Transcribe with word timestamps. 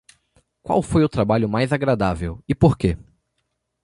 Qual 0.63 0.81
foi 0.81 1.03
o 1.03 1.07
trabalho 1.07 1.47
mais 1.47 1.71
agradável 1.71 2.43
e 2.49 2.55
por 2.55 2.75
quê? 2.75 2.97